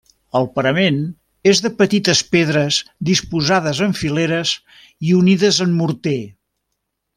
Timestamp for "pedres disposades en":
2.37-3.95